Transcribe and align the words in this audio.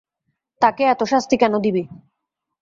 তাকে 0.61 0.83
এত 0.83 1.01
শাস্তি 1.03 1.35
কেন 1.37 1.53
দিবি? 1.65 1.83